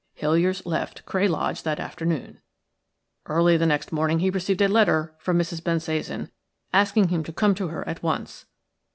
Hiliers 0.19 0.65
left 0.65 1.05
Cray 1.05 1.27
Lodge 1.27 1.61
that 1.61 1.79
afternoon. 1.79 2.39
"Early 3.27 3.55
the 3.55 3.67
next 3.67 3.91
morning 3.91 4.17
he 4.17 4.31
received 4.31 4.63
a 4.63 4.67
letter 4.67 5.13
from 5.19 5.37
Mrs. 5.37 5.61
Bensasan 5.63 6.31
asking 6.73 7.09
him 7.09 7.23
to 7.23 7.31
come 7.31 7.53
to 7.53 7.67
her 7.67 7.87
at 7.87 8.01
once. 8.01 8.47